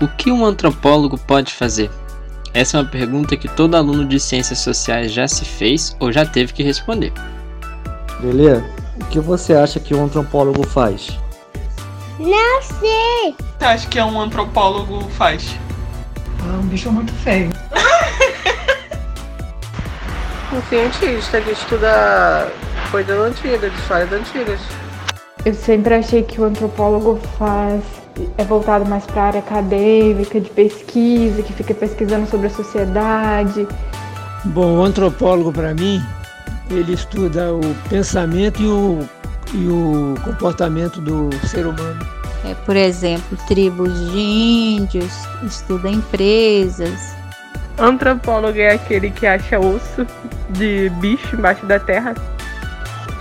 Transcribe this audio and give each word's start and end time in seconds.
O 0.00 0.08
que 0.08 0.32
um 0.32 0.46
antropólogo 0.46 1.18
pode 1.18 1.52
fazer? 1.52 1.90
Essa 2.54 2.78
é 2.78 2.80
uma 2.80 2.88
pergunta 2.88 3.36
que 3.36 3.46
todo 3.46 3.74
aluno 3.74 4.06
de 4.06 4.18
ciências 4.18 4.60
sociais 4.60 5.12
já 5.12 5.28
se 5.28 5.44
fez 5.44 5.94
ou 6.00 6.10
já 6.10 6.24
teve 6.24 6.54
que 6.54 6.62
responder. 6.62 7.12
Beleza? 8.18 8.64
O 8.98 9.04
que 9.04 9.20
você 9.20 9.52
acha 9.52 9.78
que 9.78 9.94
um 9.94 10.04
antropólogo 10.04 10.66
faz? 10.66 11.10
Não 12.18 12.62
sei. 12.62 13.34
Você 13.58 13.64
acha 13.64 13.86
que 13.88 14.00
um 14.00 14.18
antropólogo 14.18 15.06
faz? 15.10 15.54
Ah, 16.44 16.58
um 16.58 16.66
bicho 16.66 16.90
muito 16.90 17.12
feio. 17.12 17.50
um 20.50 20.62
cientista 20.70 21.42
que 21.42 21.50
estuda 21.50 22.50
coisas 22.90 23.18
antigas, 23.18 23.70
histórias 23.74 24.10
antigas. 24.12 24.60
Eu 25.44 25.52
sempre 25.52 25.94
achei 25.94 26.22
que 26.22 26.40
o 26.40 26.44
antropólogo 26.44 27.20
faz 27.38 27.99
é 28.36 28.44
voltado 28.44 28.86
mais 28.86 29.04
para 29.06 29.22
a 29.22 29.26
área 29.26 29.40
acadêmica, 29.40 30.40
de 30.40 30.50
pesquisa, 30.50 31.42
que 31.42 31.52
fica 31.52 31.74
pesquisando 31.74 32.26
sobre 32.26 32.48
a 32.48 32.50
sociedade. 32.50 33.66
Bom, 34.46 34.78
o 34.78 34.82
antropólogo 34.82 35.52
para 35.52 35.74
mim, 35.74 36.02
ele 36.70 36.94
estuda 36.94 37.52
o 37.52 37.60
pensamento 37.88 38.62
e 38.62 38.66
o, 38.66 38.98
e 39.54 39.68
o 39.68 40.14
comportamento 40.24 41.00
do 41.00 41.30
ser 41.46 41.66
humano. 41.66 42.00
É, 42.44 42.54
por 42.54 42.74
exemplo, 42.74 43.36
tribos 43.46 43.92
de 44.10 44.18
índios, 44.18 45.12
estuda 45.42 45.90
empresas. 45.90 47.14
Antropólogo 47.78 48.58
é 48.58 48.72
aquele 48.72 49.10
que 49.10 49.26
acha 49.26 49.58
osso 49.58 50.06
de 50.50 50.88
bicho 51.00 51.36
embaixo 51.36 51.66
da 51.66 51.78
terra. 51.78 52.14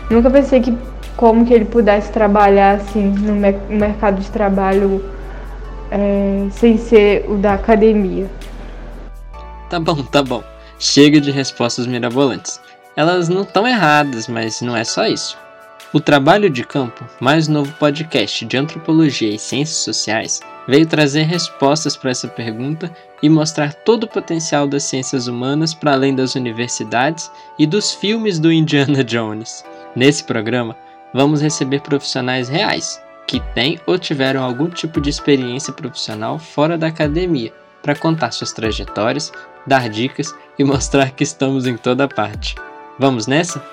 Nunca 0.10 0.30
pensei 0.30 0.62
que 0.62 0.76
como 1.20 1.45
que 1.45 1.53
ele 1.53 1.66
pudesse 1.66 2.14
trabalhar 2.14 2.75
assim 2.75 3.09
no 3.09 3.36
mercado 3.67 4.22
de 4.22 4.31
trabalho 4.31 5.03
é, 5.92 6.48
sem 6.50 6.78
ser 6.78 7.26
o 7.30 7.36
da 7.36 7.56
academia. 7.56 8.26
Tá 9.70 9.81
bom, 9.81 10.02
tá 10.02 10.23
bom. 10.23 10.42
Chega 10.80 11.20
de 11.20 11.30
respostas 11.30 11.86
mirabolantes. 11.88 12.61
Elas 12.95 13.28
não 13.28 13.42
estão 13.42 13.67
erradas, 13.67 14.30
mas 14.30 14.61
não 14.61 14.78
é 14.78 14.86
só 14.86 15.08
isso. 15.08 15.38
O 15.92 16.00
Trabalho 16.00 16.50
de 16.50 16.64
Campo, 16.64 17.03
mais 17.20 17.50
novo 17.50 17.73
podcast 17.73 18.45
de 18.45 18.56
antropologia 18.56 19.36
e 19.36 19.38
ciências 19.38 19.80
sociais, 19.80 20.39
veio 20.70 20.88
trazer 20.88 21.23
respostas 21.23 21.98
para 21.98 22.11
essa 22.11 22.30
pergunta 22.30 22.89
e 23.22 23.28
mostrar 23.28 23.73
todo 23.73 24.06
o 24.06 24.09
potencial 24.09 24.66
das 24.66 24.83
ciências 24.83 25.28
humanas 25.28 25.73
para 25.73 25.92
além 25.92 26.16
das 26.16 26.36
universidades 26.36 27.30
e 27.58 27.67
dos 27.67 27.94
filmes 27.94 28.39
do 28.39 28.54
Indiana 28.54 29.04
Jones. 29.04 29.66
Nesse 29.94 30.23
programa, 30.23 30.78
vamos 31.14 31.42
receber 31.42 31.82
profissionais 31.82 32.50
reais 32.50 33.02
que 33.28 33.40
têm 33.54 33.80
ou 33.86 33.98
tiveram 33.98 34.44
algum 34.44 34.70
tipo 34.70 35.00
de 35.00 35.10
experiência 35.10 35.72
profissional 35.72 36.40
fora 36.40 36.78
da 36.78 36.88
academia 36.88 37.54
para 37.82 37.96
contar 37.96 38.32
suas 38.32 38.52
trajetórias, 38.52 39.32
dar 39.68 39.88
dicas 39.88 40.34
e 40.58 40.64
mostrar 40.64 41.12
que 41.12 41.24
estamos 41.24 41.68
em 41.68 41.78
toda 41.78 42.08
parte. 42.08 42.56
Vamos 42.98 43.28
nessa? 43.28 43.64